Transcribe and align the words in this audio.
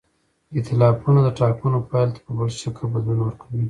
ایتلافونه 0.55 1.19
د 1.23 1.29
ټاکنو 1.39 1.79
پایلو 1.89 2.13
ته 2.15 2.19
په 2.25 2.31
بل 2.37 2.49
شکل 2.61 2.85
بدلون 2.93 3.19
ورکوي. 3.23 3.59